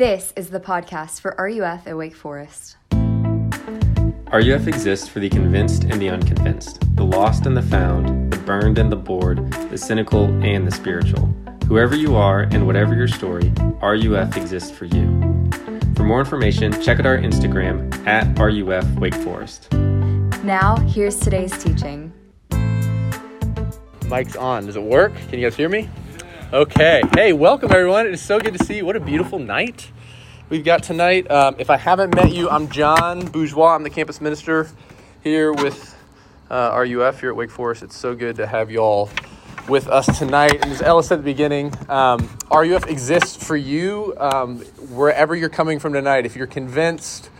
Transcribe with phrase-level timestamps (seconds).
[0.00, 2.78] This is the podcast for RUF at Wake Forest.
[4.32, 8.78] RUF exists for the convinced and the unconvinced, the lost and the found, the burned
[8.78, 11.26] and the bored, the cynical and the spiritual.
[11.66, 13.52] Whoever you are and whatever your story,
[13.82, 15.50] RUF exists for you.
[15.96, 19.70] For more information, check out our Instagram at RUF Wake Forest.
[20.42, 22.10] Now, here's today's teaching.
[24.08, 24.64] Mic's on.
[24.64, 25.12] Does it work?
[25.28, 25.90] Can you guys hear me?
[26.52, 27.00] Okay.
[27.14, 28.08] Hey, welcome everyone.
[28.08, 28.84] It is so good to see you.
[28.84, 29.92] What a beautiful night
[30.48, 31.30] we've got tonight.
[31.30, 33.76] Um, if I haven't met you, I'm John Bourgeois.
[33.76, 34.68] I'm the campus minister
[35.22, 35.94] here with
[36.50, 37.84] uh, RUF here at Wake Forest.
[37.84, 39.10] It's so good to have you all
[39.68, 40.54] with us tonight.
[40.60, 44.58] And as Ellis said at the beginning, um, RUF exists for you um,
[44.90, 46.26] wherever you're coming from tonight.
[46.26, 47.30] If you're convinced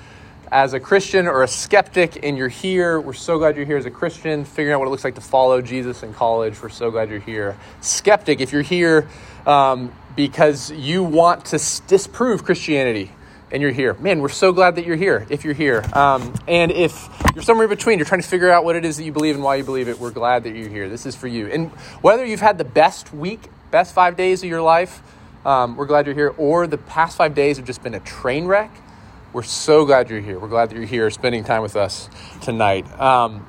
[0.52, 3.86] as a Christian or a skeptic and you're here, we're so glad you're here as
[3.86, 6.60] a Christian, figuring out what it looks like to follow Jesus in college.
[6.60, 7.56] We're so glad you're here.
[7.80, 9.08] Skeptic, if you're here
[9.46, 13.12] um, because you want to s- disprove Christianity
[13.52, 15.84] and you're here, man, we're so glad that you're here if you're here.
[15.92, 18.96] Um, and if you're somewhere in between, you're trying to figure out what it is
[18.96, 20.88] that you believe and why you believe it, we're glad that you're here.
[20.88, 21.46] This is for you.
[21.46, 21.70] And
[22.02, 25.00] whether you've had the best week, best five days of your life,
[25.46, 28.46] um, we're glad you're here, or the past five days have just been a train
[28.46, 28.72] wreck
[29.32, 30.38] we're so glad you're here.
[30.38, 32.08] We're glad that you're here spending time with us
[32.42, 32.84] tonight.
[33.00, 33.46] Um,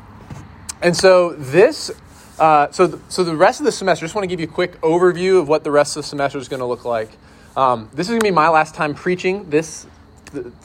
[0.82, 1.92] and so this,
[2.38, 4.52] uh, so so the rest of the semester, I just want to give you a
[4.52, 7.10] quick overview of what the rest of the semester is going to look like.
[7.58, 9.88] Um, this is going to be my last time preaching this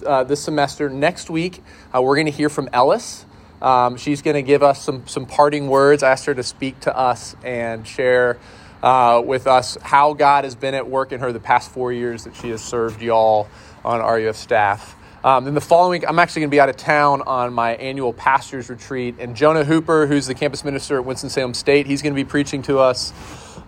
[0.05, 0.91] uh, this semester.
[0.91, 1.62] Next week,
[1.94, 3.25] uh, we're going to hear from Ellis.
[3.62, 6.03] Um, she's going to give us some some parting words.
[6.03, 8.39] I asked her to speak to us and share
[8.83, 12.25] uh, with us how God has been at work in her the past four years
[12.25, 13.48] that she has served y'all
[13.83, 14.94] on RUF staff.
[15.27, 17.74] Um, then the following week, I'm actually going to be out of town on my
[17.74, 22.00] annual pastors retreat, and Jonah Hooper, who's the campus minister at Winston Salem State, he's
[22.00, 23.12] going to be preaching to us.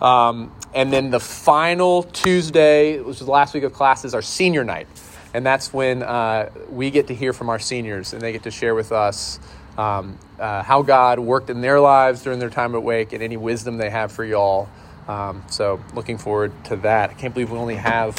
[0.00, 4.22] Um, and then the final Tuesday, which is the last week of class, is our
[4.22, 4.86] senior night,
[5.34, 8.52] and that's when uh, we get to hear from our seniors, and they get to
[8.52, 9.40] share with us
[9.76, 13.36] um, uh, how God worked in their lives during their time at Wake, and any
[13.36, 14.68] wisdom they have for y'all.
[15.08, 17.10] Um, so, looking forward to that.
[17.10, 18.14] I can't believe we only have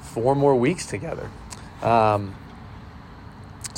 [0.00, 1.28] four more weeks together.
[1.82, 2.34] Um,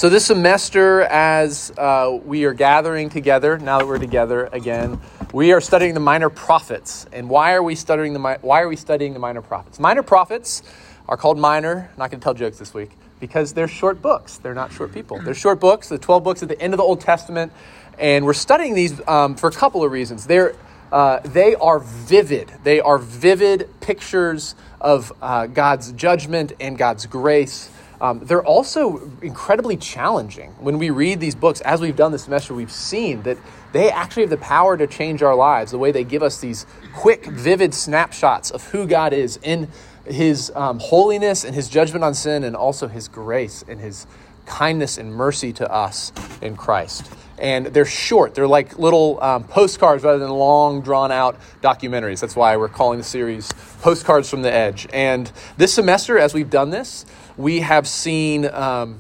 [0.01, 4.99] so, this semester, as uh, we are gathering together, now that we're together again,
[5.35, 7.05] we are studying the minor prophets.
[7.13, 9.79] And why are we studying the mi- why are we studying the minor prophets?
[9.79, 10.63] Minor prophets
[11.07, 11.91] are called minor.
[11.93, 14.39] I'm not going to tell jokes this week because they're short books.
[14.39, 15.21] They're not short people.
[15.21, 15.91] They're short books.
[15.91, 17.53] The 12 books at the end of the Old Testament,
[17.99, 20.27] and we're studying these um, for a couple of reasons.
[20.27, 20.57] They're
[20.91, 22.51] uh, they are vivid.
[22.65, 27.69] They are vivid pictures of uh, God's judgment and God's grace.
[28.01, 30.53] Um, they're also incredibly challenging.
[30.53, 33.37] When we read these books, as we've done this semester, we've seen that
[33.73, 35.71] they actually have the power to change our lives.
[35.71, 39.69] The way they give us these quick, vivid snapshots of who God is in
[40.07, 44.07] His um, holiness and His judgment on sin, and also His grace and His
[44.47, 47.13] kindness and mercy to us in Christ.
[47.41, 48.35] And they're short.
[48.35, 52.21] They're like little um, postcards rather than long, drawn out documentaries.
[52.21, 54.87] That's why we're calling the series Postcards from the Edge.
[54.93, 57.07] And this semester, as we've done this,
[57.37, 58.99] we have seen, um,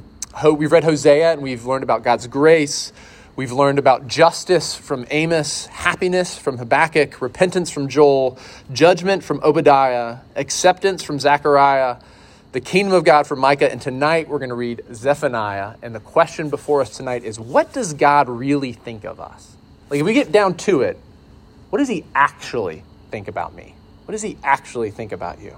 [0.57, 2.93] we've read Hosea and we've learned about God's grace.
[3.37, 8.39] We've learned about justice from Amos, happiness from Habakkuk, repentance from Joel,
[8.73, 11.97] judgment from Obadiah, acceptance from Zechariah,
[12.53, 15.75] the kingdom of God from Micah, and tonight we're going to read Zephaniah.
[15.83, 19.57] And the question before us tonight is what does God really think of us?
[19.89, 20.99] Like, if we get down to it,
[21.71, 23.75] what does he actually think about me?
[24.05, 25.57] What does he actually think about you?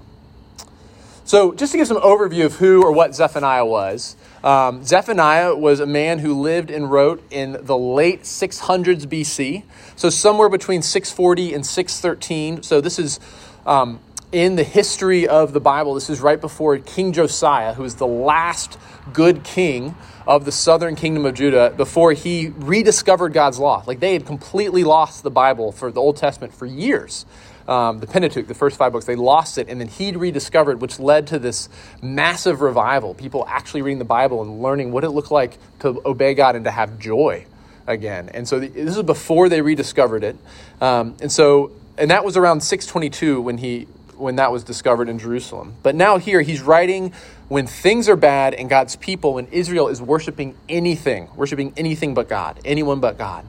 [1.25, 5.79] So, just to give some overview of who or what Zephaniah was, um, Zephaniah was
[5.79, 9.63] a man who lived and wrote in the late 600s BC,
[9.95, 12.61] so somewhere between 640 and 613.
[12.61, 13.19] So, this is
[13.65, 13.99] um,
[14.33, 15.93] in the history of the Bible.
[15.93, 18.77] This is right before King Josiah, who is the last
[19.13, 19.95] good king
[20.27, 23.83] of the southern kingdom of Judah, before he rediscovered God's law.
[23.87, 27.25] Like they had completely lost the Bible for the Old Testament for years
[27.67, 30.99] um, the Pentateuch, the first five books, they lost it, and then he'd rediscovered, which
[30.99, 31.69] led to this
[32.01, 33.13] massive revival.
[33.13, 36.65] People actually reading the Bible and learning what it looked like to obey God and
[36.65, 37.45] to have joy
[37.87, 38.29] again.
[38.33, 40.37] And so this is before they rediscovered it,
[40.81, 43.87] um, and so and that was around 622 when he
[44.23, 45.75] when that was discovered in Jerusalem.
[45.83, 47.13] But now here he's writing
[47.49, 52.27] when things are bad and God's people, when Israel is worshiping anything, worshiping anything but
[52.27, 53.45] God, anyone but God.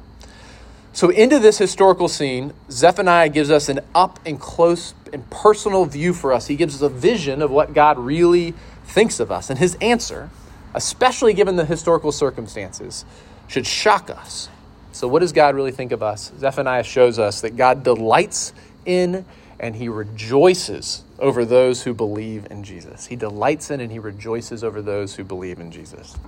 [0.92, 6.12] So, into this historical scene, Zephaniah gives us an up and close and personal view
[6.12, 6.46] for us.
[6.46, 8.54] He gives us a vision of what God really
[8.84, 9.50] thinks of us.
[9.50, 10.30] And his answer,
[10.72, 13.04] especially given the historical circumstances,
[13.48, 14.48] should shock us.
[14.92, 16.30] So, what does God really think of us?
[16.38, 18.52] Zephaniah shows us that God delights
[18.86, 19.24] in
[19.64, 23.06] and he rejoices over those who believe in Jesus.
[23.06, 26.18] He delights in and he rejoices over those who believe in Jesus.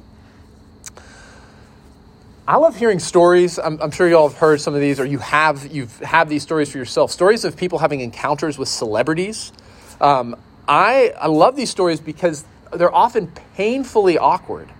[2.49, 3.59] I love hearing stories.
[3.59, 6.31] I'm, I'm, sure you all have heard some of these, or you have you've had
[6.31, 7.11] these stories for yourself.
[7.11, 9.53] Stories of people having encounters with celebrities.
[10.01, 10.35] Um,
[10.67, 12.43] I I love these stories because
[12.73, 14.71] they're often painfully awkward.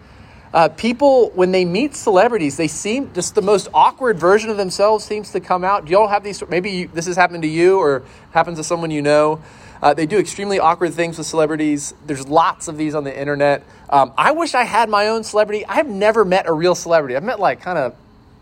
[0.57, 5.05] Uh, people, when they meet celebrities, they seem just the most awkward version of themselves
[5.05, 5.85] seems to come out.
[5.85, 6.43] Do you all have these?
[6.49, 9.43] Maybe you, this has happened to you or happens to someone you know.
[9.83, 11.93] Uh, they do extremely awkward things with celebrities.
[12.07, 13.65] There's lots of these on the internet.
[13.91, 15.67] Um, I wish I had my own celebrity.
[15.67, 17.17] I've never met a real celebrity.
[17.17, 17.95] I've met like kind of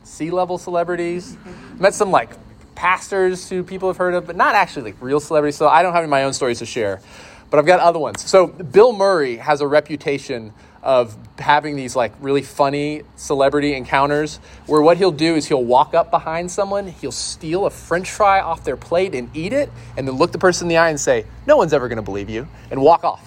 [0.05, 1.37] C level celebrities,
[1.81, 2.31] met some like
[2.77, 5.57] pastors who people have heard of, but not actually like real celebrities.
[5.57, 7.01] So I don't have my own stories to share,
[7.51, 8.23] but I've got other ones.
[8.25, 10.53] So Bill Murray has a reputation
[10.85, 14.37] of having these like really funny celebrity encounters
[14.67, 18.41] where what he'll do is he'll walk up behind someone, he'll steal a french fry
[18.41, 21.01] off their plate and eat it, and then look the person in the eye and
[21.01, 23.27] say, No one's ever to believe you, and walk off.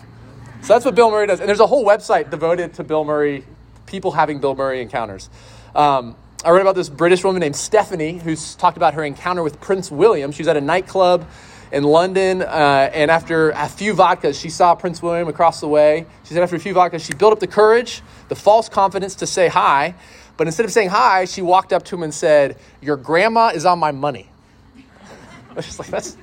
[0.61, 1.39] So that's what Bill Murray does.
[1.39, 3.43] And there's a whole website devoted to Bill Murray,
[3.87, 5.29] people having Bill Murray encounters.
[5.75, 6.15] Um,
[6.45, 9.89] I read about this British woman named Stephanie who's talked about her encounter with Prince
[9.89, 10.31] William.
[10.31, 11.27] She was at a nightclub
[11.71, 16.05] in London, uh, and after a few vodkas, she saw Prince William across the way.
[16.23, 19.27] She said after a few vodkas, she built up the courage, the false confidence to
[19.27, 19.95] say hi.
[20.37, 23.65] But instead of saying hi, she walked up to him and said, Your grandma is
[23.65, 24.29] on my money.
[25.49, 26.17] I was just like, that's.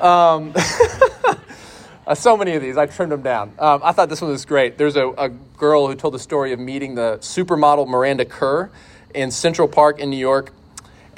[0.00, 0.54] Um,
[2.06, 3.52] uh, so many of these, I trimmed them down.
[3.58, 4.78] Um, I thought this one was great.
[4.78, 8.70] There's a, a girl who told the story of meeting the supermodel Miranda Kerr
[9.14, 10.52] in Central Park in New York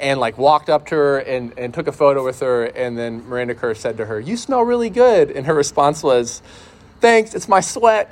[0.03, 2.65] and like walked up to her and, and took a photo with her.
[2.65, 5.31] And then Miranda Kerr said to her, You smell really good.
[5.31, 6.41] And her response was,
[6.99, 8.11] Thanks, it's my sweat.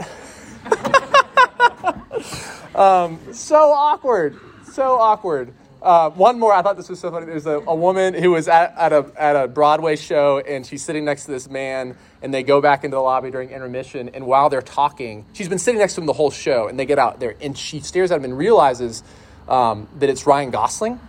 [2.75, 4.39] um, so awkward.
[4.71, 5.53] So awkward.
[5.81, 7.25] Uh, one more, I thought this was so funny.
[7.25, 10.83] There's a, a woman who was at, at, a, at a Broadway show and she's
[10.83, 14.09] sitting next to this man and they go back into the lobby during intermission.
[14.13, 16.85] And while they're talking, she's been sitting next to him the whole show and they
[16.85, 19.03] get out there and she stares at him and realizes
[19.49, 20.99] um, that it's Ryan Gosling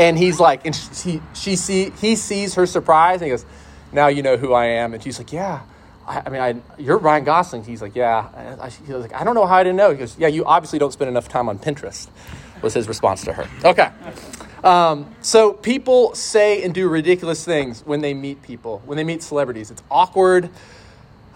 [0.00, 3.44] and he's like, and she, she see, he sees her surprise, and he goes,
[3.92, 5.60] "Now you know who I am." And she's like, "Yeah."
[6.06, 7.64] I, I mean, I, you're Ryan Gosling.
[7.64, 8.56] He's like, yeah.
[8.60, 9.90] I, he was like, I don't know how I didn't know.
[9.90, 12.08] He goes, yeah, you obviously don't spend enough time on Pinterest.
[12.62, 13.48] Was his response to her.
[13.64, 13.90] Okay.
[14.62, 19.22] Um, so people say and do ridiculous things when they meet people, when they meet
[19.22, 19.70] celebrities.
[19.70, 20.50] It's awkward.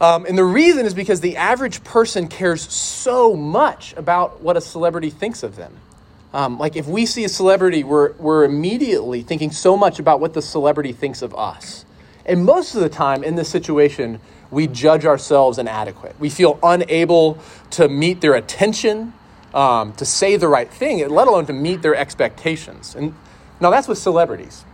[0.00, 4.60] Um, and the reason is because the average person cares so much about what a
[4.60, 5.74] celebrity thinks of them.
[6.34, 10.34] Um, like if we see a celebrity, we're, we're immediately thinking so much about what
[10.34, 11.84] the celebrity thinks of us.
[12.26, 14.18] And most of the time in this situation,
[14.50, 16.16] we judge ourselves inadequate.
[16.18, 17.38] We feel unable
[17.70, 19.12] to meet their attention,
[19.54, 22.96] um, to say the right thing, let alone to meet their expectations.
[22.96, 23.14] And
[23.60, 24.64] now that's with celebrities.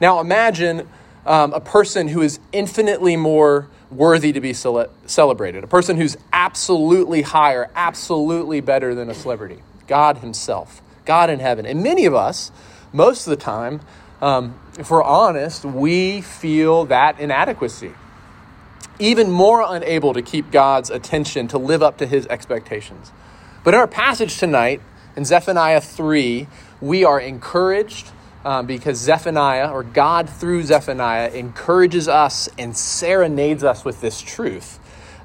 [0.00, 0.88] Now imagine
[1.26, 6.16] um, a person who is infinitely more worthy to be cele- celebrated, a person who's
[6.32, 10.80] absolutely higher, absolutely better than a celebrity, God Himself.
[11.04, 11.66] God in heaven.
[11.66, 12.52] And many of us,
[12.92, 13.80] most of the time,
[14.20, 17.92] um, if we're honest, we feel that inadequacy.
[18.98, 23.12] Even more unable to keep God's attention, to live up to his expectations.
[23.64, 24.82] But in our passage tonight,
[25.16, 26.46] in Zephaniah 3,
[26.80, 28.10] we are encouraged
[28.44, 34.78] um, because Zephaniah, or God through Zephaniah, encourages us and serenades us with this truth.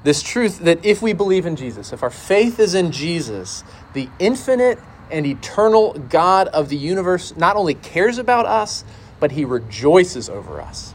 [0.04, 3.64] This truth that if we believe in Jesus, if our faith is in Jesus,
[3.94, 4.78] the infinite
[5.10, 8.84] and eternal God of the universe not only cares about us,
[9.20, 10.94] but he rejoices over us.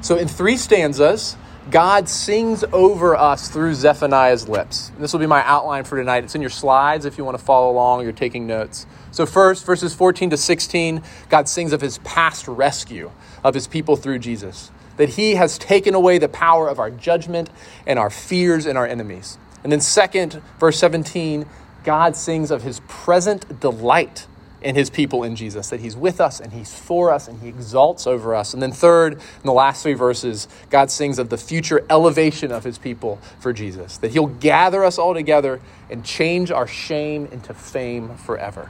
[0.00, 1.36] So, in three stanzas,
[1.70, 4.90] God sings over us through Zephaniah's lips.
[4.90, 6.22] And this will be my outline for tonight.
[6.22, 8.86] It's in your slides if you want to follow along you're taking notes.
[9.10, 13.10] So, first, verses 14 to 16, God sings of his past rescue
[13.42, 17.50] of his people through Jesus, that he has taken away the power of our judgment
[17.86, 19.38] and our fears and our enemies.
[19.64, 21.46] And then, second, verse 17,
[21.86, 24.26] God sings of his present delight
[24.60, 27.48] in his people in Jesus, that he's with us and he's for us and he
[27.48, 28.52] exalts over us.
[28.52, 32.64] And then, third, in the last three verses, God sings of the future elevation of
[32.64, 37.54] his people for Jesus, that he'll gather us all together and change our shame into
[37.54, 38.68] fame forever.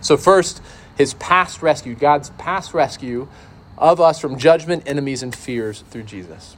[0.00, 0.60] So, first,
[0.98, 3.28] his past rescue, God's past rescue
[3.78, 6.56] of us from judgment, enemies, and fears through Jesus.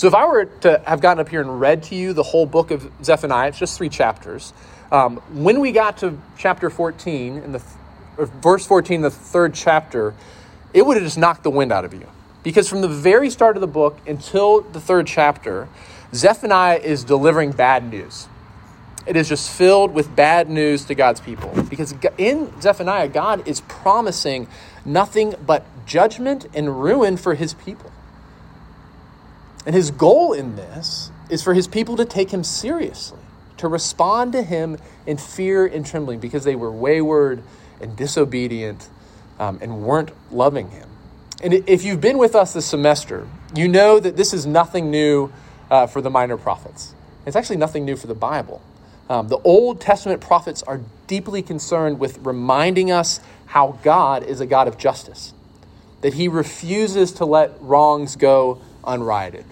[0.00, 2.46] So, if I were to have gotten up here and read to you the whole
[2.46, 4.54] book of Zephaniah, it's just three chapters.
[4.90, 7.62] Um, when we got to chapter 14, in the
[8.16, 10.14] verse 14, the third chapter,
[10.72, 12.08] it would have just knocked the wind out of you.
[12.42, 15.68] Because from the very start of the book until the third chapter,
[16.14, 18.26] Zephaniah is delivering bad news.
[19.06, 21.52] it is just filled with bad news to God's people.
[21.68, 24.48] Because in Zephaniah, God is promising
[24.82, 27.92] nothing but judgment and ruin for his people.
[29.70, 33.20] And his goal in this is for his people to take him seriously,
[33.58, 37.40] to respond to him in fear and trembling because they were wayward
[37.80, 38.88] and disobedient
[39.38, 40.88] um, and weren't loving him.
[41.40, 45.32] And if you've been with us this semester, you know that this is nothing new
[45.70, 46.92] uh, for the minor prophets.
[47.24, 48.60] It's actually nothing new for the Bible.
[49.08, 54.46] Um, the Old Testament prophets are deeply concerned with reminding us how God is a
[54.46, 55.32] God of justice,
[56.00, 59.44] that he refuses to let wrongs go unrighted.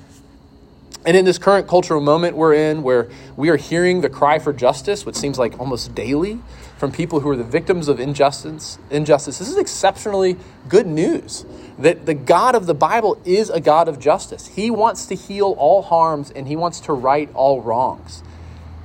[1.06, 4.52] And in this current cultural moment we're in, where we are hearing the cry for
[4.52, 6.40] justice, which seems like almost daily,
[6.76, 10.36] from people who are the victims of injustice, injustice, this is exceptionally
[10.68, 11.44] good news.
[11.78, 14.48] That the God of the Bible is a God of justice.
[14.48, 18.22] He wants to heal all harms and he wants to right all wrongs.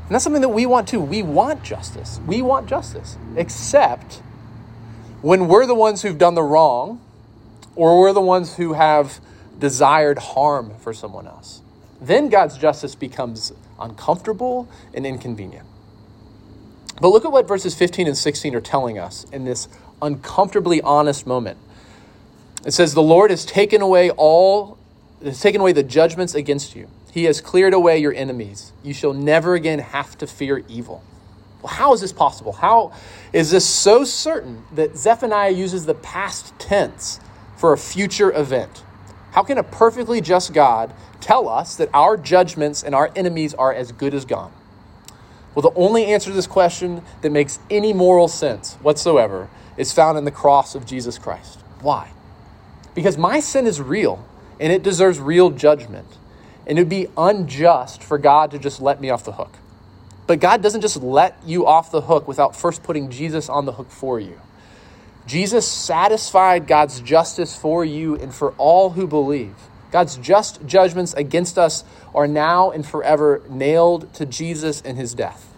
[0.03, 1.01] And that's something that we want too.
[1.01, 2.20] We want justice.
[2.27, 3.17] We want justice.
[3.36, 4.22] Except
[5.22, 7.01] when we're the ones who've done the wrong
[7.75, 9.20] or we're the ones who have
[9.58, 11.62] desired harm for someone else.
[12.03, 15.65] Then God's justice becomes uncomfortable and inconvenient.
[17.00, 19.69] But look at what verses 15 and 16 are telling us in this
[20.01, 21.57] uncomfortably honest moment.
[22.65, 24.77] It says, The Lord has taken away all,
[25.24, 26.89] has taken away the judgments against you.
[27.13, 28.74] He has cleared away your enemies.
[28.83, 31.03] You shall never again have to fear evil.
[31.62, 32.51] Well, how is this possible?
[32.51, 32.91] How
[33.31, 37.22] is this so certain that Zephaniah uses the past tense
[37.55, 38.83] for a future event?
[39.31, 40.93] How can a perfectly just God
[41.24, 44.51] tell us that our judgments and our enemies are as good as gone?
[45.56, 50.18] Well, the only answer to this question that makes any moral sense whatsoever is found
[50.18, 51.60] in the cross of Jesus Christ.
[51.82, 52.12] Why?
[52.96, 54.25] Because my sin is real
[54.60, 56.08] and it deserves real judgment.
[56.65, 59.58] And it would be unjust for God to just let me off the hook.
[60.27, 63.74] But God doesn't just let you off the hook without first putting Jesus on the
[63.74, 64.39] hook for you.
[65.25, 69.56] Jesus satisfied God's justice for you and for all who believe.
[69.93, 71.83] God's just judgments against us
[72.15, 75.53] are now and forever nailed to Jesus and his death.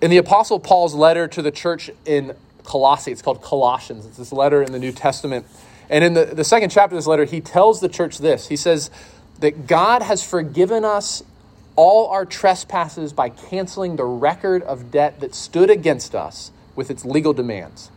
[0.00, 2.34] In the Apostle Paul's letter to the church in
[2.64, 5.46] Colossae, it's called Colossians, it's this letter in the New Testament.
[5.88, 8.56] And in the, the second chapter of this letter, he tells the church this He
[8.56, 8.90] says
[9.38, 11.22] that God has forgiven us
[11.76, 17.04] all our trespasses by canceling the record of debt that stood against us with its
[17.04, 17.92] legal demands.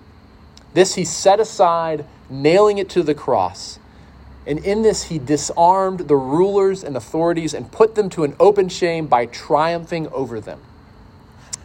[0.76, 3.80] This he set aside, nailing it to the cross.
[4.48, 8.70] And in this, he disarmed the rulers and authorities and put them to an open
[8.70, 10.62] shame by triumphing over them.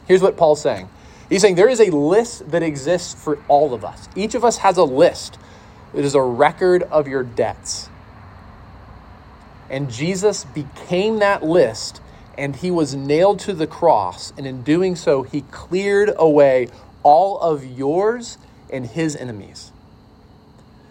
[0.06, 0.88] Here's what Paul's saying
[1.28, 4.08] He's saying there is a list that exists for all of us.
[4.16, 5.38] Each of us has a list.
[5.94, 7.88] It is a record of your debts.
[9.68, 12.00] And Jesus became that list,
[12.37, 14.32] and he was nailed to the cross.
[14.37, 16.68] And in doing so, he cleared away
[17.04, 18.37] all of yours
[18.68, 19.69] and his enemies.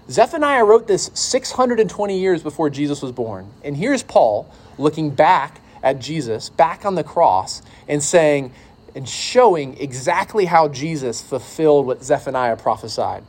[0.09, 3.51] Zephaniah wrote this 620 years before Jesus was born.
[3.63, 8.51] And here's Paul looking back at Jesus, back on the cross, and saying
[8.95, 13.23] and showing exactly how Jesus fulfilled what Zephaniah prophesied.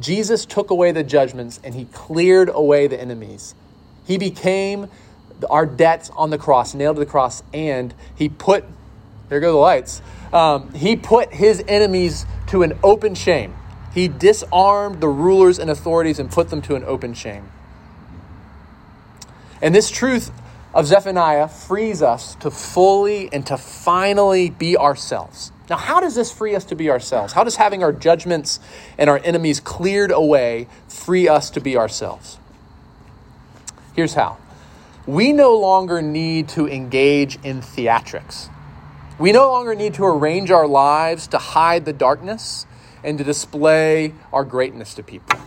[0.00, 3.54] Jesus took away the judgments and he cleared away the enemies.
[4.06, 4.88] He became
[5.48, 8.64] our debts on the cross, nailed to the cross, and he put,
[9.28, 10.02] there go the lights,
[10.32, 13.54] um, he put his enemies to an open shame.
[13.94, 17.50] He disarmed the rulers and authorities and put them to an open shame.
[19.60, 20.30] And this truth
[20.72, 25.52] of Zephaniah frees us to fully and to finally be ourselves.
[25.68, 27.32] Now, how does this free us to be ourselves?
[27.32, 28.60] How does having our judgments
[28.98, 32.38] and our enemies cleared away free us to be ourselves?
[33.94, 34.38] Here's how
[35.06, 38.48] we no longer need to engage in theatrics.
[39.18, 42.66] We no longer need to arrange our lives to hide the darkness
[43.02, 45.38] and to display our greatness to people.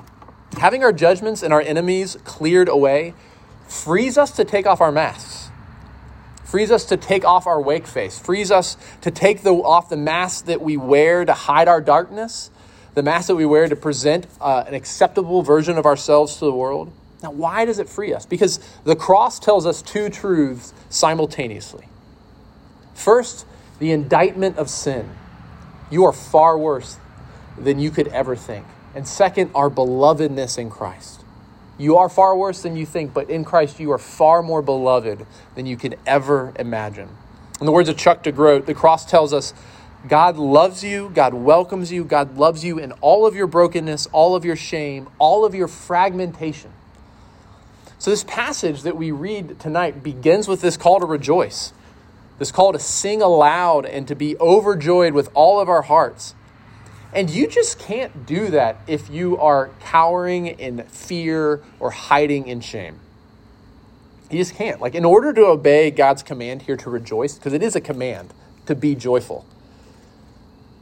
[0.57, 3.13] Having our judgments and our enemies cleared away
[3.67, 5.49] frees us to take off our masks,
[6.43, 9.97] frees us to take off our wake face, frees us to take the, off the
[9.97, 12.51] mask that we wear to hide our darkness,
[12.93, 16.53] the mask that we wear to present uh, an acceptable version of ourselves to the
[16.53, 16.91] world.
[17.23, 18.25] Now, why does it free us?
[18.25, 21.87] Because the cross tells us two truths simultaneously.
[22.93, 23.47] First,
[23.79, 25.09] the indictment of sin.
[25.89, 26.97] You are far worse
[27.57, 28.65] than you could ever think.
[28.95, 31.21] And second, our belovedness in Christ.
[31.77, 35.25] You are far worse than you think, but in Christ you are far more beloved
[35.55, 37.09] than you could ever imagine.
[37.59, 39.53] In the words of Chuck DeGroat, the cross tells us
[40.07, 44.35] God loves you, God welcomes you, God loves you in all of your brokenness, all
[44.35, 46.71] of your shame, all of your fragmentation.
[47.97, 51.71] So, this passage that we read tonight begins with this call to rejoice
[52.39, 56.35] this call to sing aloud and to be overjoyed with all of our hearts.
[57.13, 62.59] And you just can't do that if you are cowering in fear or hiding in
[62.59, 62.99] shame.
[64.31, 64.81] You just can't.
[64.81, 68.33] Like, in order to obey God's command here to rejoice, because it is a command
[68.65, 69.45] to be joyful,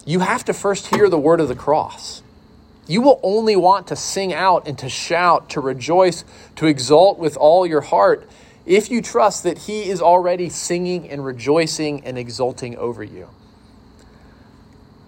[0.05, 2.23] you have to first hear the word of the cross.
[2.87, 6.23] You will only want to sing out and to shout, to rejoice,
[6.55, 8.27] to exult with all your heart
[8.65, 13.27] if you trust that He is already singing and rejoicing and exulting over you.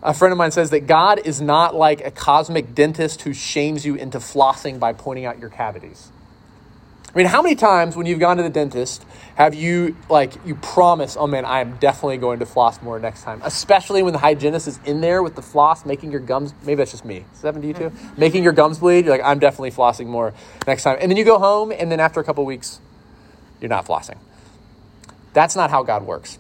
[0.06, 3.86] A friend of mine says that God is not like a cosmic dentist who shames
[3.86, 6.12] you into flossing by pointing out your cavities.
[7.14, 9.06] I mean, how many times when you've gone to the dentist
[9.36, 13.24] have you, like, you promise, oh man, I am definitely going to floss more next
[13.24, 13.40] time?
[13.46, 16.92] Especially when the hygienist is in there with the floss making your gums, maybe that's
[16.92, 17.90] just me, seven to you too?
[17.92, 18.20] Mm-hmm.
[18.20, 19.06] Making your gums bleed.
[19.06, 20.34] You're like, I'm definitely flossing more
[20.68, 20.98] next time.
[21.00, 22.82] And then you go home, and then after a couple weeks,
[23.62, 24.18] you're not flossing.
[25.34, 26.40] That's not how God works.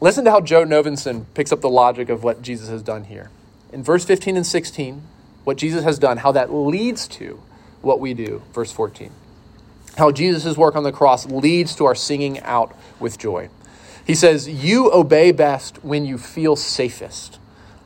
[0.00, 3.30] Listen to how Joe Novenson picks up the logic of what Jesus has done here.
[3.72, 5.02] In verse 15 and 16,
[5.44, 7.40] what Jesus has done, how that leads to
[7.82, 8.42] what we do.
[8.52, 9.10] Verse 14.
[9.98, 13.50] How Jesus' work on the cross leads to our singing out with joy.
[14.06, 17.38] He says, You obey best when you feel safest.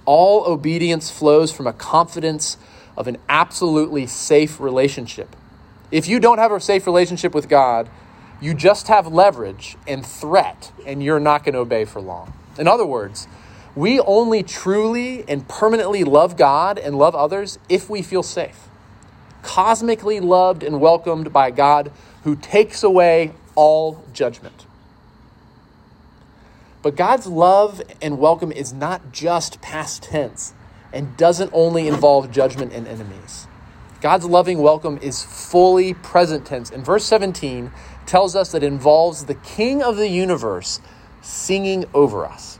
[0.04, 2.56] All obedience flows from a confidence
[2.96, 5.34] of an absolutely safe relationship.
[5.90, 7.88] If you don't have a safe relationship with God,
[8.40, 12.32] you just have leverage and threat, and you're not going to obey for long.
[12.58, 13.26] In other words,
[13.74, 18.68] we only truly and permanently love God and love others if we feel safe.
[19.42, 21.90] Cosmically loved and welcomed by God
[22.22, 24.66] who takes away all judgment.
[26.82, 30.52] But God's love and welcome is not just past tense
[30.92, 33.48] and doesn't only involve judgment and enemies.
[34.00, 36.68] God's loving welcome is fully present tense.
[36.70, 37.72] In verse 17,
[38.06, 40.80] tells us that involves the King of the universe
[41.22, 42.58] singing over us.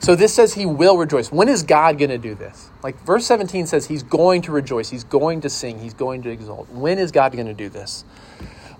[0.00, 1.30] So this says he will rejoice.
[1.30, 2.70] When is God going to do this?
[2.82, 6.30] Like verse 17 says he's going to rejoice, he's going to sing, he's going to
[6.30, 6.70] exult.
[6.70, 8.04] When is God going to do this?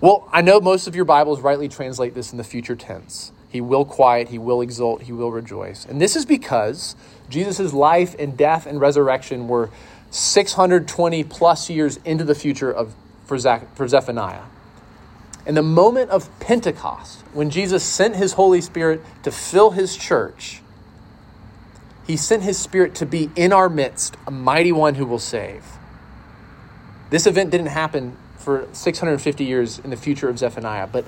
[0.01, 3.31] Well, I know most of your Bibles rightly translate this in the future tense.
[3.49, 5.85] He will quiet, he will exult, he will rejoice.
[5.85, 6.95] And this is because
[7.29, 9.69] Jesus' life and death and resurrection were
[10.09, 13.37] 620 plus years into the future of, for,
[13.75, 14.43] for Zephaniah.
[15.45, 20.61] In the moment of Pentecost, when Jesus sent his Holy Spirit to fill his church,
[22.05, 25.63] he sent his Spirit to be in our midst, a mighty one who will save.
[27.09, 31.05] This event didn't happen for 650 years in the future of Zephaniah, but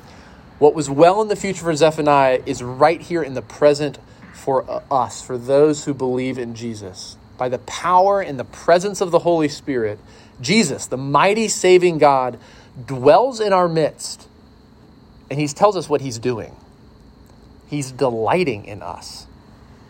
[0.60, 4.00] what was well in the future for Zephaniah is right here in the present
[4.34, 7.17] for uh, us, for those who believe in Jesus.
[7.38, 10.00] By the power and the presence of the Holy Spirit,
[10.41, 12.39] Jesus, the mighty saving God,
[12.86, 14.27] dwells in our midst,
[15.29, 16.55] and he tells us what he's doing.
[17.67, 19.27] He's delighting in us.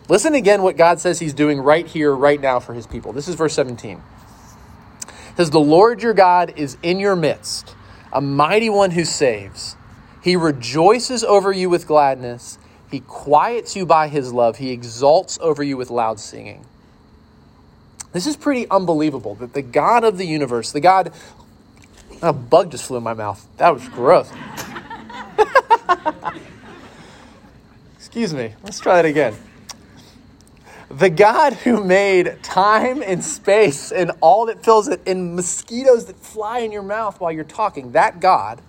[0.08, 3.12] Listen again what God says he's doing right here, right now for his people.
[3.12, 3.96] This is verse 17.
[3.96, 7.74] It says, The Lord your God is in your midst,
[8.12, 9.76] a mighty one who saves.
[10.22, 12.58] He rejoices over you with gladness.
[12.90, 14.58] He quiets you by his love.
[14.58, 16.64] He exalts over you with loud singing.
[18.12, 21.12] This is pretty unbelievable that the God of the universe, the God
[22.26, 23.46] a bug just flew in my mouth.
[23.56, 24.30] That was gross.
[27.96, 28.54] Excuse me.
[28.62, 29.34] Let's try that again.
[30.88, 36.16] The God who made time and space and all that fills it, and mosquitoes that
[36.16, 38.60] fly in your mouth while you're talking, that God,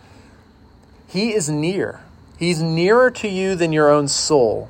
[1.08, 2.02] He is near.
[2.40, 4.70] He's nearer to you than your own soul.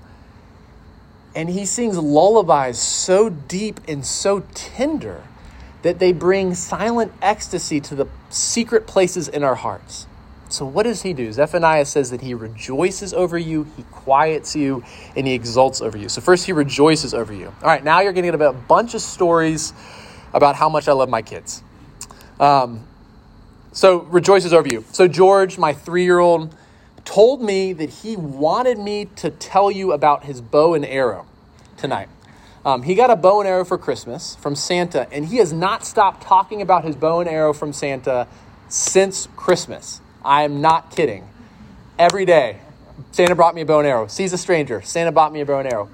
[1.34, 5.24] And He sings lullabies so deep and so tender
[5.86, 10.08] that they bring silent ecstasy to the secret places in our hearts.
[10.50, 11.32] So, what does he do?
[11.32, 14.84] Zephaniah says that he rejoices over you, he quiets you,
[15.16, 16.10] and he exults over you.
[16.10, 17.54] So, first, he rejoices over you.
[17.62, 19.74] All right, now you're getting a bunch of stories
[20.34, 21.62] about how much I love my kids.
[22.40, 22.88] Um,
[23.72, 24.86] so, rejoices over you.
[24.92, 26.56] So, George, my three year old,
[27.04, 31.28] told me that he wanted me to tell you about his bow and arrow
[31.78, 32.10] tonight.
[32.66, 35.86] Um, he got a bow and arrow for Christmas from Santa, and he has not
[35.86, 38.28] stopped talking about his bow and arrow from Santa
[38.70, 40.02] since Christmas.
[40.24, 41.30] I am not kidding.
[42.00, 42.58] Every day,
[43.12, 44.08] Santa brought me a bow and arrow.
[44.08, 45.90] Sees a stranger, Santa bought me a bow and arrow.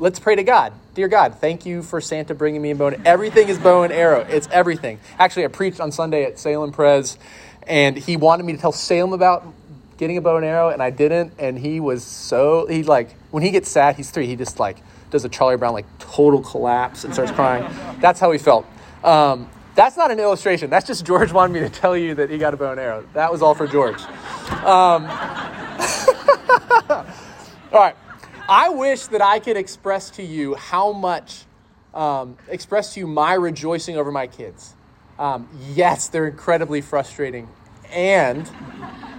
[0.00, 0.72] Let's pray to God.
[0.94, 3.06] Dear God, thank you for Santa bringing me a bow and.
[3.06, 4.26] Everything is bow and arrow.
[4.28, 4.98] It's everything.
[5.20, 7.18] Actually, I preached on Sunday at Salem Pres,
[7.68, 9.46] and he wanted me to tell Salem about
[9.96, 11.34] getting a bow and arrow, and I didn't.
[11.38, 14.78] And he was so, he like, when he gets sad, he's three, he just like,
[15.10, 17.70] does a Charlie Brown like total collapse and starts crying.
[18.00, 18.66] That's how he felt.
[19.04, 20.70] Um, that's not an illustration.
[20.70, 23.06] That's just George wanted me to tell you that he got a bow and arrow.
[23.12, 24.00] That was all for George.
[24.64, 25.06] Um,
[27.72, 27.96] All right.
[28.48, 31.44] I wish that I could express to you how much,
[31.92, 34.74] um, express to you my rejoicing over my kids.
[35.18, 37.48] Um, yes, they're incredibly frustrating.
[37.90, 38.48] And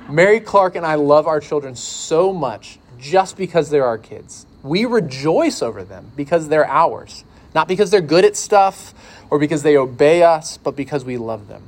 [0.09, 4.45] Mary Clark and I love our children so much just because they're our kids.
[4.67, 7.23] We rejoice over them because they're ours,
[7.55, 8.93] not because they're good at stuff
[9.29, 11.63] or because they obey us, but because we love them.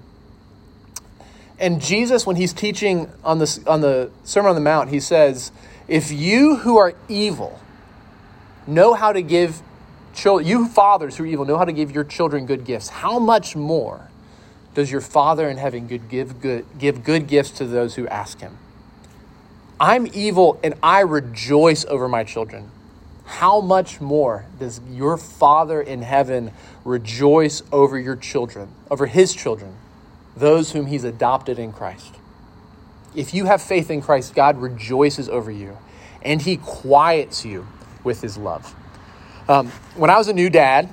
[1.60, 5.52] And Jesus, when he's teaching on, this, on the Sermon on the Mount, he says,
[5.88, 7.60] If you who are evil
[8.66, 9.62] know how to give
[10.14, 13.20] children, you fathers who are evil know how to give your children good gifts, how
[13.20, 14.10] much more
[14.74, 18.58] does your Father in heaven give good, give good gifts to those who ask him?
[19.80, 22.72] I'm evil and I rejoice over my children.
[23.30, 26.52] How much more does your Father in heaven
[26.84, 29.76] rejoice over your children, over his children?
[30.40, 32.16] those whom he's adopted in Christ.
[33.16, 35.78] If you have faith in Christ, God rejoices over you
[36.22, 37.68] and he quiets you
[38.04, 38.76] with his love.
[39.48, 40.90] Um, when I was a new dad,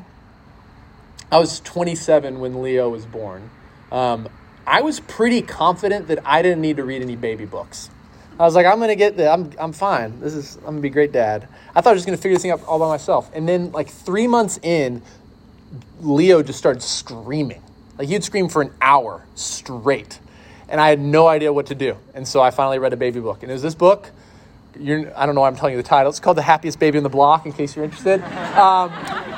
[1.30, 3.50] I was 27 when Leo was born.
[3.92, 4.28] Um,
[4.66, 7.90] I was pretty confident that I didn't need to read any baby books.
[8.38, 10.20] I was like, I'm gonna get the, I'm, I'm fine.
[10.20, 11.48] This is, I'm gonna be a great dad.
[11.74, 13.30] I thought I was just gonna figure this thing out all by myself.
[13.34, 15.02] And then, like three months in,
[16.00, 17.62] Leo just started screaming.
[17.98, 20.20] Like he'd scream for an hour straight.
[20.68, 21.96] And I had no idea what to do.
[22.12, 23.42] And so I finally read a baby book.
[23.42, 24.10] And it was this book.
[24.78, 26.10] You're, I don't know why I'm telling you the title.
[26.10, 28.22] It's called The Happiest Baby on the Block, in case you're interested.
[28.58, 28.90] Um,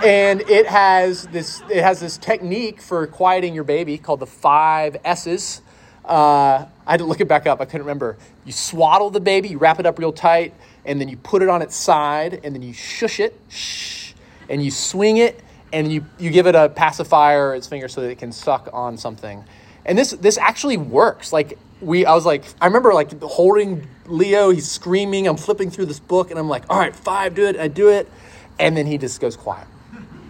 [0.05, 4.97] and it has this it has this technique for quieting your baby called the five
[5.05, 5.63] S's.
[6.09, 7.61] Uh, I had to look it back up.
[7.61, 8.17] I couldn't remember.
[8.47, 10.55] You swaddle the baby, you wrap it up real tight,
[10.87, 14.15] and then you put it on its side, and then you shush it, shh,
[14.49, 15.39] and you swing it,
[15.71, 18.97] and you, you give it a pacifier its finger so that it can suck on
[18.97, 19.45] something.
[19.85, 21.33] And this this actually works.
[21.33, 25.87] Like we I was like I remember like holding Leo, he's screaming, I'm flipping through
[25.87, 28.11] this book and I'm like, "All right, 5, do it." I do it.
[28.59, 29.67] And then he just goes quiet.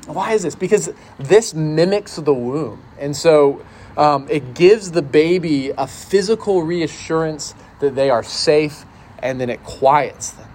[0.06, 0.54] Why is this?
[0.54, 2.82] Because this mimics the womb.
[2.98, 3.62] And so
[3.98, 8.84] um, it gives the baby a physical reassurance that they are safe
[9.20, 10.48] and then it quiets them.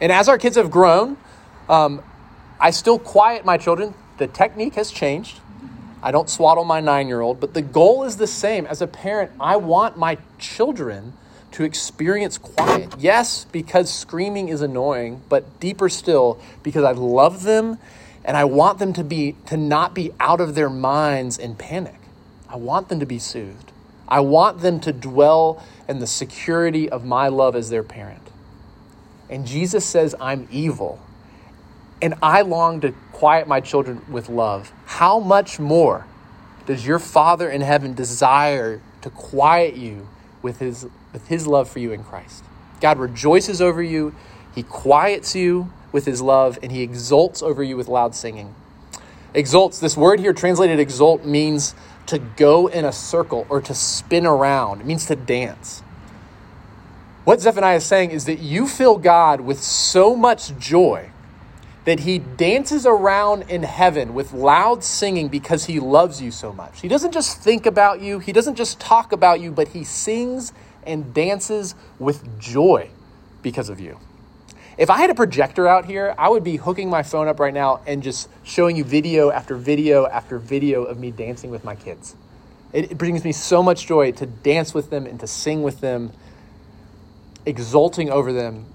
[0.00, 1.18] And as our kids have grown,
[1.68, 2.02] um,
[2.58, 3.94] I still quiet my children.
[4.16, 5.40] The technique has changed.
[6.02, 8.66] I don't swaddle my nine year old, but the goal is the same.
[8.66, 11.12] As a parent, I want my children
[11.52, 12.94] to experience quiet.
[12.98, 17.78] Yes, because screaming is annoying, but deeper still, because I love them
[18.24, 22.03] and I want them to be to not be out of their minds in panic.
[22.54, 23.72] I want them to be soothed.
[24.08, 28.30] I want them to dwell in the security of my love as their parent.
[29.28, 31.00] And Jesus says, I'm evil
[32.04, 36.06] and I long to quiet my children with love, how much more
[36.66, 40.06] does your Father in heaven desire to quiet you
[40.42, 42.44] with his, with his love for you in Christ?
[42.80, 44.14] God rejoices over you,
[44.54, 48.54] He quiets you with His love, and He exults over you with loud singing.
[49.32, 51.74] Exults, this word here translated exult means
[52.06, 55.82] to go in a circle or to spin around, it means to dance.
[57.24, 61.10] What Zephaniah is saying is that you fill God with so much joy
[61.84, 66.80] that he dances around in heaven with loud singing because he loves you so much.
[66.80, 70.52] He doesn't just think about you, he doesn't just talk about you, but he sings
[70.86, 72.90] and dances with joy
[73.42, 73.98] because of you.
[74.76, 77.54] If I had a projector out here, I would be hooking my phone up right
[77.54, 81.76] now and just showing you video after video after video of me dancing with my
[81.76, 82.16] kids.
[82.72, 86.12] It, brings me so much joy to dance with them and to sing with them,
[87.46, 88.66] exulting over them.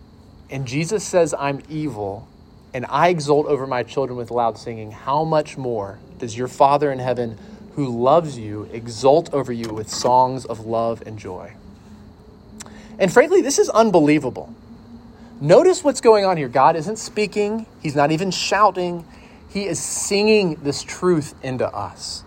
[0.50, 2.28] And Jesus says, I'm evil
[2.74, 6.92] and I exult over my children with loud singing, how much more does your Father
[6.92, 7.38] in heaven,
[7.74, 11.54] who loves you, exult over you with songs of love and joy?
[13.00, 14.54] And frankly, this is unbelievable.
[15.42, 16.50] Notice what's going on here.
[16.50, 19.06] God isn't speaking, He's not even shouting,
[19.48, 22.26] He is singing this truth into us.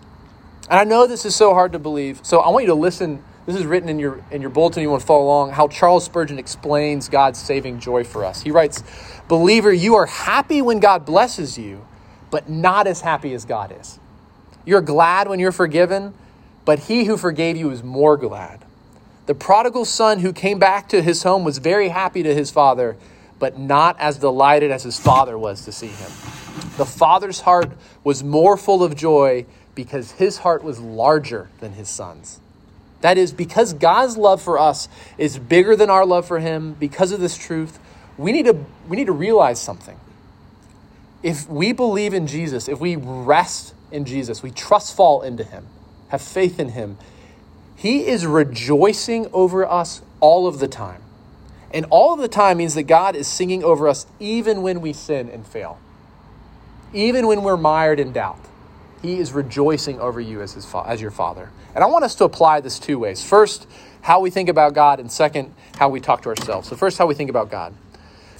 [0.69, 3.23] And I know this is so hard to believe, so I want you to listen.
[3.45, 4.81] This is written in your in your bulletin.
[4.81, 8.41] You want to follow along how Charles Spurgeon explains God's saving joy for us.
[8.41, 8.83] He writes,
[9.27, 11.85] Believer, you are happy when God blesses you,
[12.31, 13.99] but not as happy as God is.
[14.65, 16.13] You're glad when you're forgiven,
[16.65, 18.62] but he who forgave you is more glad.
[19.25, 22.97] The prodigal son who came back to his home was very happy to his father,
[23.39, 26.11] but not as delighted as his father was to see him.
[26.77, 27.71] The father's heart
[28.03, 32.39] was more full of joy because his heart was larger than his son's.
[33.01, 37.11] That is, because God's love for us is bigger than our love for him, because
[37.11, 37.79] of this truth,
[38.17, 39.99] we need to we need to realize something.
[41.21, 45.67] If we believe in Jesus, if we rest in Jesus, we trust fall into him,
[46.09, 46.97] have faith in him,
[47.75, 51.01] he is rejoicing over us all of the time.
[51.71, 54.93] And all of the time means that God is singing over us even when we
[54.93, 55.79] sin and fail.
[56.93, 58.39] Even when we're mired in doubt.
[59.01, 61.49] He is rejoicing over you as, his fa- as your father.
[61.75, 63.23] And I want us to apply this two ways.
[63.23, 63.67] First,
[64.01, 66.69] how we think about God, and second, how we talk to ourselves.
[66.69, 67.73] So, first, how we think about God.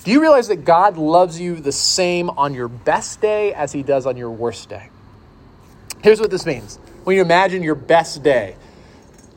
[0.03, 3.83] Do you realize that God loves you the same on your best day as he
[3.83, 4.89] does on your worst day?
[6.03, 6.77] Here's what this means.
[7.05, 8.55] When you imagine your best day,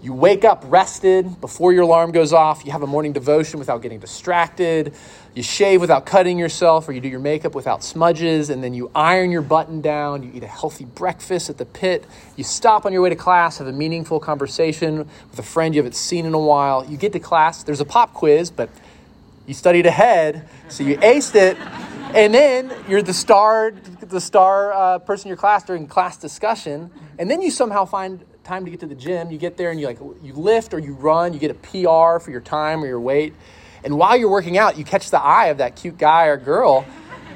[0.07, 3.83] you wake up rested before your alarm goes off, you have a morning devotion without
[3.83, 4.95] getting distracted,
[5.35, 8.89] you shave without cutting yourself, or you do your makeup without smudges, and then you
[8.95, 12.05] iron your button down, you eat a healthy breakfast at the pit,
[12.37, 15.81] you stop on your way to class, have a meaningful conversation with a friend you
[15.81, 18.71] haven't seen in a while, you get to class, there's a pop quiz, but
[19.49, 21.59] you studied ahead, so you aced it,
[22.15, 26.93] and then you're the star, the star uh, person in your class during class discussion,
[27.19, 29.31] and then you somehow find time to get to the gym.
[29.31, 31.33] You get there and you like you lift or you run.
[31.33, 33.35] You get a PR for your time or your weight,
[33.85, 36.87] and while you're working out, you catch the eye of that cute guy or girl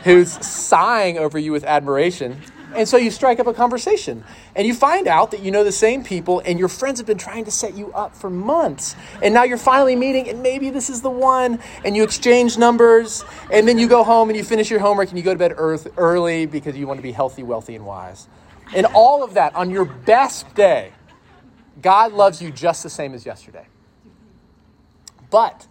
[0.05, 2.41] who's sighing over you with admiration,
[2.75, 4.23] and so you strike up a conversation
[4.55, 7.19] and you find out that you know the same people and your friends have been
[7.19, 8.95] trying to set you up for months.
[9.23, 13.25] And now you're finally meeting and maybe this is the one and you exchange numbers
[13.53, 15.55] and then you go home and you finish your homework and you go to bed
[15.59, 18.29] early because you want to be healthy, wealthy, and wise.
[18.73, 20.93] And all of that on your best day,
[21.83, 23.67] God loves you just the same as yesterday.
[25.31, 25.67] But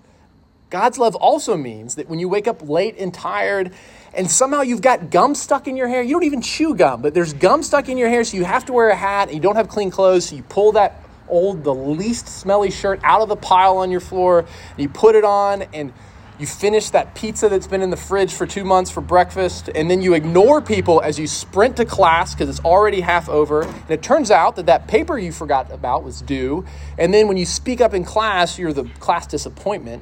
[0.69, 3.73] God's love also means that when you wake up late and tired
[4.13, 6.01] and somehow you've got gum stuck in your hair.
[6.01, 8.65] You don't even chew gum, but there's gum stuck in your hair, so you have
[8.65, 11.63] to wear a hat and you don't have clean clothes, so you pull that old,
[11.63, 15.23] the least smelly shirt out of the pile on your floor and you put it
[15.23, 15.93] on and
[16.39, 19.91] you finish that pizza that's been in the fridge for two months for breakfast, and
[19.91, 23.63] then you ignore people as you sprint to class because it's already half over.
[23.63, 26.65] And it turns out that that paper you forgot about was due.
[26.97, 30.01] And then when you speak up in class, you're the class disappointment.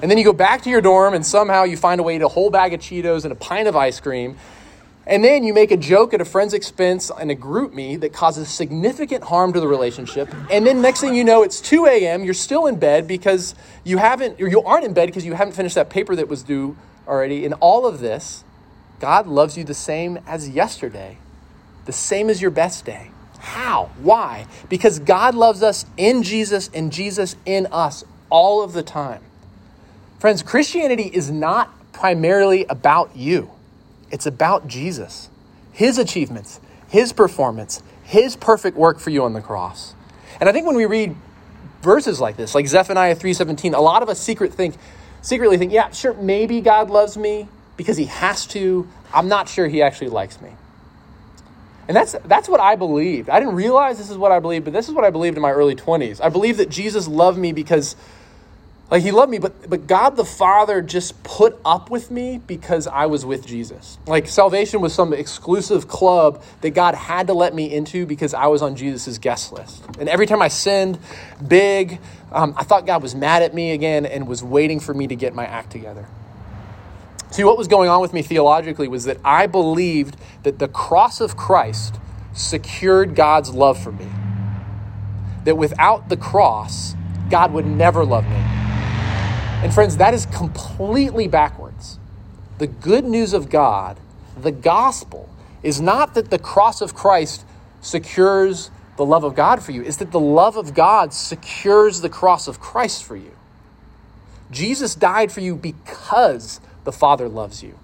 [0.00, 2.26] And then you go back to your dorm and somehow you find a way to
[2.26, 4.36] a whole bag of Cheetos and a pint of ice cream.
[5.06, 8.48] And then you make a joke at a friend's expense in a GroupMe that causes
[8.48, 10.32] significant harm to the relationship.
[10.50, 12.24] And then next thing you know, it's 2 a.m.
[12.24, 15.54] You're still in bed because you haven't, or you aren't in bed because you haven't
[15.54, 16.76] finished that paper that was due
[17.08, 17.44] already.
[17.44, 18.44] In all of this,
[19.00, 21.18] God loves you the same as yesterday,
[21.86, 23.10] the same as your best day.
[23.40, 23.90] How?
[24.00, 24.46] Why?
[24.68, 29.20] Because God loves us in Jesus and Jesus in us all of the time.
[30.20, 33.50] Friends, Christianity is not primarily about you,
[34.12, 35.30] it's about Jesus,
[35.72, 39.94] his achievements, his performance, his perfect work for you on the cross.
[40.38, 41.16] And I think when we read
[41.80, 44.76] verses like this, like Zephaniah 3:17, a lot of us secret think,
[45.22, 48.86] secretly think, yeah, sure, maybe God loves me because he has to.
[49.14, 50.50] I'm not sure he actually likes me.
[51.88, 53.30] And that's that's what I believed.
[53.30, 55.42] I didn't realize this is what I believed, but this is what I believed in
[55.42, 56.20] my early 20s.
[56.20, 57.96] I believed that Jesus loved me because
[58.92, 62.86] like he loved me, but but God the Father just put up with me because
[62.86, 63.96] I was with Jesus.
[64.06, 68.48] Like salvation was some exclusive club that God had to let me into because I
[68.48, 69.82] was on Jesus' guest list.
[69.98, 70.98] And every time I sinned
[71.48, 72.00] big,
[72.32, 75.16] um, I thought God was mad at me again and was waiting for me to
[75.16, 76.06] get my act together.
[77.30, 81.22] See, what was going on with me theologically was that I believed that the cross
[81.22, 81.98] of Christ
[82.34, 84.10] secured God's love for me.
[85.44, 86.94] That without the cross,
[87.30, 88.61] God would never love me.
[89.62, 92.00] And friends, that is completely backwards.
[92.58, 93.96] The good news of God,
[94.36, 95.28] the gospel,
[95.62, 97.44] is not that the cross of Christ
[97.80, 102.08] secures the love of God for you, it's that the love of God secures the
[102.08, 103.30] cross of Christ for you.
[104.50, 107.78] Jesus died for you because the Father loves you.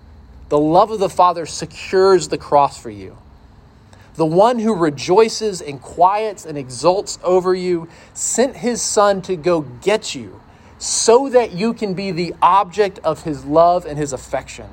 [0.49, 3.17] The love of the Father secures the cross for you.
[4.17, 9.61] The one who rejoices and quiets and exults over you sent his Son to go
[9.61, 10.41] get you
[10.79, 14.69] so that you can be the object of his love and his affection.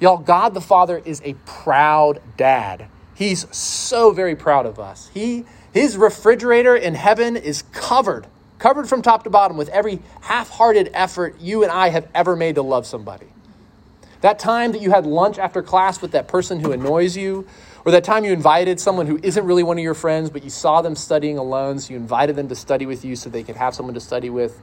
[0.00, 2.88] Y'all, God the Father is a proud dad.
[3.14, 5.10] He's so very proud of us.
[5.12, 8.26] He his refrigerator in heaven is covered,
[8.58, 12.56] covered from top to bottom with every half-hearted effort you and I have ever made
[12.56, 13.26] to love somebody.
[14.20, 17.46] That time that you had lunch after class with that person who annoys you,
[17.84, 20.50] or that time you invited someone who isn't really one of your friends, but you
[20.50, 23.56] saw them studying alone, so you invited them to study with you so they could
[23.56, 24.58] have someone to study with.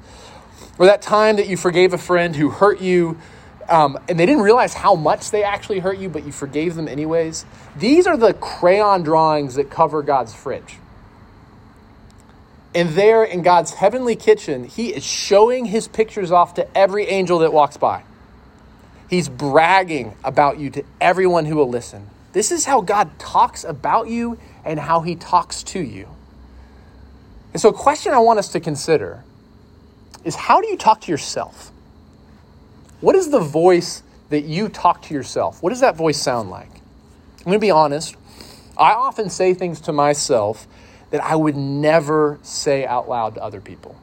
[0.77, 3.17] Or that time that you forgave a friend who hurt you
[3.69, 6.87] um, and they didn't realize how much they actually hurt you, but you forgave them
[6.87, 7.45] anyways.
[7.75, 10.77] These are the crayon drawings that cover God's fridge.
[12.73, 17.39] And there in God's heavenly kitchen, He is showing His pictures off to every angel
[17.39, 18.03] that walks by.
[19.09, 22.09] He's bragging about you to everyone who will listen.
[22.37, 26.07] This is how God talks about you and how he talks to you.
[27.51, 29.23] And so, a question I want us to consider
[30.23, 31.71] is how do you talk to yourself?
[33.01, 35.63] What is the voice that you talk to yourself?
[35.63, 36.69] What does that voice sound like?
[37.39, 38.15] I'm going to be honest.
[38.77, 40.67] I often say things to myself
[41.09, 43.95] that I would never say out loud to other people.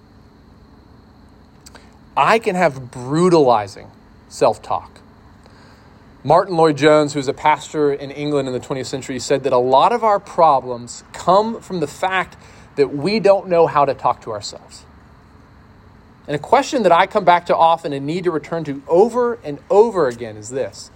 [2.16, 3.92] I can have brutalizing
[4.28, 5.02] self talk.
[6.26, 9.92] Martyn Lloyd-Jones, who's a pastor in England in the 20th century, said that a lot
[9.92, 12.38] of our problems come from the fact
[12.76, 14.86] that we don't know how to talk to ourselves.
[16.26, 19.34] And a question that I come back to often and need to return to over
[19.44, 20.90] and over again is this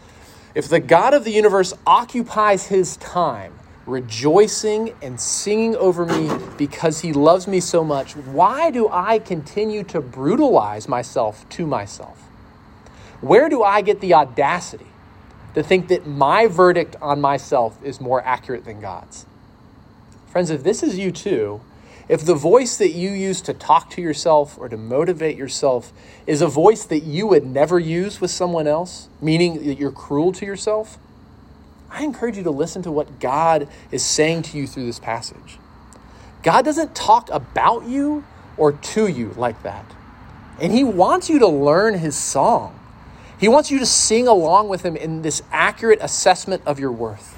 [0.54, 3.52] If the God of the universe occupies his time
[3.84, 9.82] rejoicing and singing over me because he loves me so much, why do I continue
[9.84, 12.18] to brutalize myself to myself?
[13.20, 14.86] Where do I get the audacity
[15.59, 19.27] to think that my verdict on myself is more accurate than God's?
[20.29, 21.61] Friends, if this is you too,
[22.09, 25.92] if the voice that you use to talk to yourself or to motivate yourself
[26.29, 30.31] is a voice that you would never use with someone else, meaning that you're cruel
[30.35, 30.97] to yourself,
[31.90, 35.59] I encourage you to listen to what God is saying to you through this passage.
[36.44, 38.23] God doesn't talk about you
[38.57, 39.85] or to you like that.
[40.61, 42.77] And He wants you to learn His song.
[43.38, 47.37] He wants you to sing along with Him in this accurate assessment of your worth.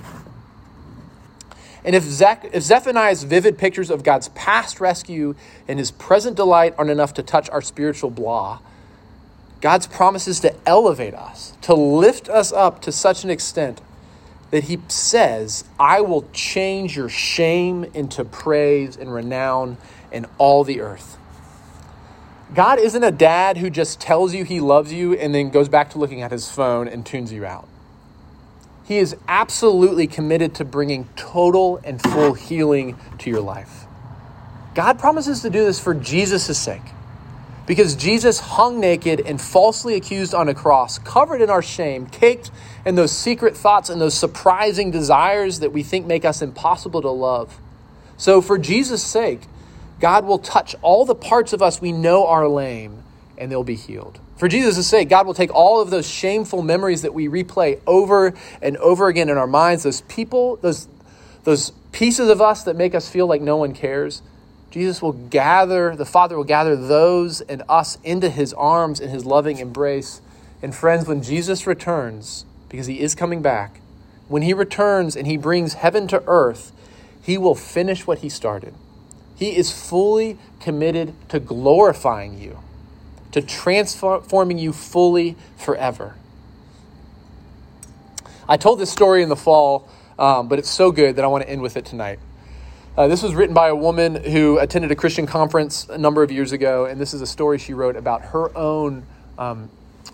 [1.84, 5.34] And if, Zech- if Zephaniah's vivid pictures of God's past rescue
[5.66, 8.58] and his present delight aren't enough to touch our spiritual blah,
[9.60, 13.80] God's promises to elevate us, to lift us up to such an extent
[14.50, 19.76] that he says, I will change your shame into praise and renown
[20.10, 21.16] in all the earth.
[22.54, 25.90] God isn't a dad who just tells you he loves you and then goes back
[25.90, 27.68] to looking at his phone and tunes you out.
[28.84, 33.84] He is absolutely committed to bringing total and full healing to your life.
[34.74, 36.82] God promises to do this for Jesus' sake.
[37.66, 42.50] Because Jesus hung naked and falsely accused on a cross, covered in our shame, caked
[42.84, 47.10] in those secret thoughts and those surprising desires that we think make us impossible to
[47.10, 47.60] love.
[48.16, 49.42] So, for Jesus' sake,
[50.00, 53.02] God will touch all the parts of us we know are lame
[53.38, 54.18] and they'll be healed.
[54.36, 58.34] For Jesus' sake, God will take all of those shameful memories that we replay over
[58.62, 60.88] and over again in our minds, those people, those,
[61.44, 64.22] those pieces of us that make us feel like no one cares,
[64.70, 69.26] Jesus will gather, the Father will gather those and us into his arms in his
[69.26, 70.20] loving embrace.
[70.62, 73.80] And friends, when Jesus returns, because he is coming back,
[74.28, 76.70] when he returns and he brings heaven to earth,
[77.20, 78.72] he will finish what he started.
[79.40, 82.58] He is fully committed to glorifying you,
[83.32, 86.14] to transforming you fully forever.
[88.46, 91.42] I told this story in the fall, um, but it's so good that I want
[91.44, 92.18] to end with it tonight.
[92.98, 96.30] Uh, this was written by a woman who attended a Christian conference a number of
[96.30, 99.06] years ago, and this is a story she wrote about her own
[99.38, 99.70] um,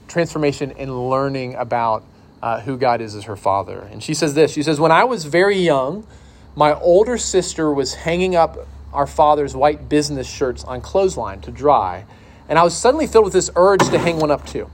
[0.07, 2.05] transformation in learning about
[2.43, 3.89] uh, who God is as her father.
[3.91, 6.07] And she says this She says, When I was very young,
[6.55, 12.05] my older sister was hanging up our father's white business shirts on clothesline to dry,
[12.49, 14.71] and I was suddenly filled with this urge to hang one up too.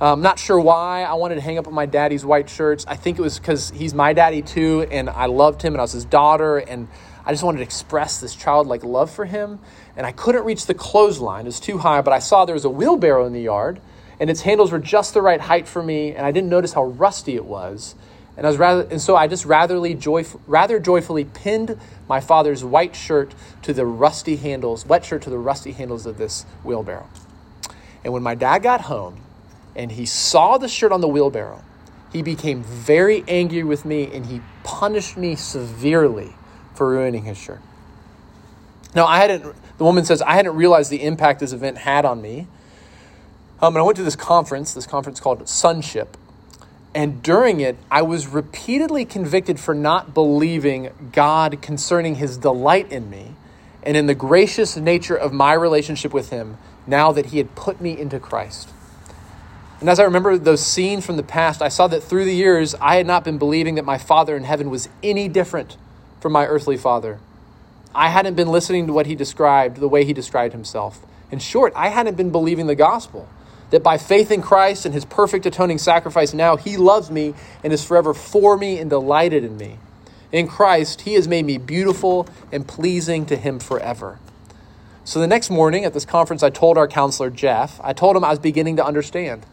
[0.00, 2.86] I'm um, not sure why I wanted to hang up my daddy's white shirts.
[2.88, 5.84] I think it was because he's my daddy too, and I loved him, and I
[5.84, 6.88] was his daughter, and
[7.26, 9.58] I just wanted to express this childlike love for him.
[9.98, 12.64] And I couldn't reach the clothesline, it was too high, but I saw there was
[12.64, 13.78] a wheelbarrow in the yard,
[14.18, 16.84] and its handles were just the right height for me, and I didn't notice how
[16.84, 17.94] rusty it was.
[18.40, 22.64] And, I was rather, and so I just ratherly joyf- rather joyfully pinned my father's
[22.64, 27.06] white shirt to the rusty handles, wet shirt to the rusty handles of this wheelbarrow.
[28.02, 29.20] And when my dad got home
[29.76, 31.62] and he saw the shirt on the wheelbarrow,
[32.14, 36.32] he became very angry with me and he punished me severely
[36.74, 37.60] for ruining his shirt.
[38.94, 42.22] Now, I hadn't, the woman says, I hadn't realized the impact this event had on
[42.22, 42.46] me.
[43.60, 46.16] Um, and I went to this conference, this conference called Sonship.
[46.94, 53.08] And during it, I was repeatedly convicted for not believing God concerning his delight in
[53.08, 53.34] me
[53.82, 57.80] and in the gracious nature of my relationship with him now that he had put
[57.80, 58.70] me into Christ.
[59.80, 62.74] And as I remember those scenes from the past, I saw that through the years,
[62.74, 65.76] I had not been believing that my Father in heaven was any different
[66.20, 67.18] from my earthly father.
[67.94, 71.00] I hadn't been listening to what he described, the way he described himself.
[71.30, 73.28] In short, I hadn't been believing the gospel
[73.70, 77.72] that by faith in Christ and his perfect atoning sacrifice, now he loves me and
[77.72, 79.78] is forever for me and delighted in me.
[80.32, 84.18] In Christ, he has made me beautiful and pleasing to him forever.
[85.04, 88.24] So the next morning at this conference, I told our counselor, Jeff, I told him
[88.24, 89.44] I was beginning to understand.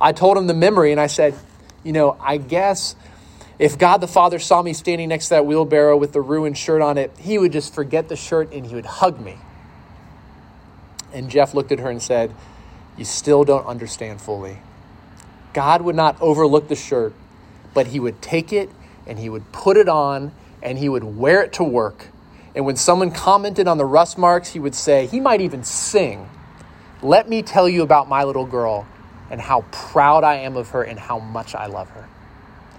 [0.00, 1.34] I told him the memory, and I said,
[1.82, 2.94] You know, I guess
[3.58, 6.82] if God the Father saw me standing next to that wheelbarrow with the ruined shirt
[6.82, 9.38] on it, he would just forget the shirt and he would hug me.
[11.12, 12.34] And Jeff looked at her and said,
[12.96, 14.58] You still don't understand fully.
[15.52, 17.14] God would not overlook the shirt,
[17.72, 18.70] but he would take it
[19.06, 20.32] and he would put it on
[20.62, 22.08] and he would wear it to work.
[22.54, 26.28] And when someone commented on the rust marks, he would say, he might even sing,
[27.02, 28.86] Let me tell you about my little girl
[29.30, 32.08] and how proud I am of her and how much I love her.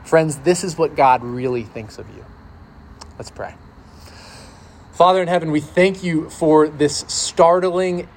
[0.03, 2.25] Friends, this is what God really thinks of you.
[3.17, 3.55] Let's pray.
[4.93, 8.07] Father in heaven, we thank you for this startling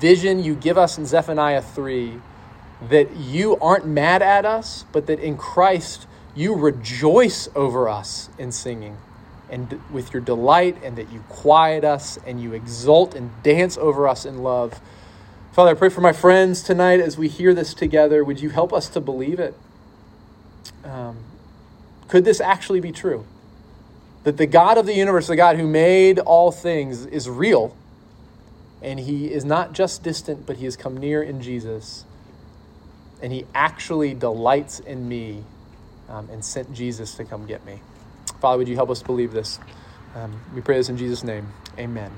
[0.00, 2.20] vision you give us in Zephaniah 3
[2.88, 8.52] that you aren't mad at us, but that in Christ you rejoice over us in
[8.52, 8.98] singing
[9.48, 14.08] and with your delight, and that you quiet us and you exult and dance over
[14.08, 14.80] us in love.
[15.52, 18.24] Father, I pray for my friends tonight as we hear this together.
[18.24, 19.54] Would you help us to believe it?
[20.84, 21.18] Um,
[22.08, 23.24] could this actually be true?
[24.24, 27.76] That the God of the universe, the God who made all things, is real.
[28.86, 32.04] And he is not just distant, but he has come near in Jesus.
[33.20, 35.42] And he actually delights in me
[36.08, 37.80] um, and sent Jesus to come get me.
[38.40, 39.58] Father, would you help us believe this?
[40.14, 41.48] Um, we pray this in Jesus' name.
[41.76, 42.12] Amen.